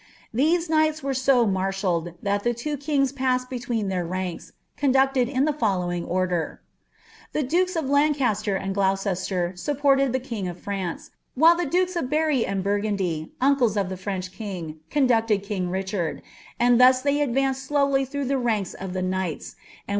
[0.33, 5.45] These kntghta were ao marshalled, that the two kings passed between iheir mnitA, conducted in
[5.45, 6.59] the following order:—
[7.33, 12.09] The dukes of Lancaster and 'i|»iicc«ier supported the king of France, whde the dukea nf
[12.09, 16.23] Beiri and i'urgnndy, iiiicjes of the French king, conducted kin^ Richard;
[16.59, 19.53] and' 111* itiey advanced slowly through the ranks of the knighis;
[19.87, 19.89] and when